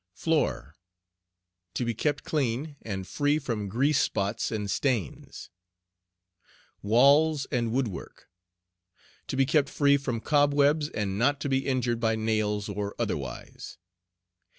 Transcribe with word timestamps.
FLOOR. 0.15 0.73
To 1.75 1.85
be 1.85 1.93
kept 1.93 2.23
clean, 2.23 2.75
and 2.81 3.05
free 3.07 3.37
from 3.37 3.69
grease 3.69 3.99
spots 3.99 4.51
and 4.51 4.65
stains. 4.67 5.51
WALLS 6.81 7.45
AND 7.51 7.71
WOOD 7.71 7.87
WORK. 7.89 8.27
To 9.27 9.35
be 9.35 9.45
kept 9.45 9.69
free 9.69 9.97
from 9.97 10.19
cobwebs, 10.19 10.89
and 10.89 11.19
not 11.19 11.39
to 11.41 11.49
be 11.49 11.67
injured 11.67 11.99
by 11.99 12.15
nails 12.15 12.67
or 12.67 12.95
otherwise. 12.97 13.77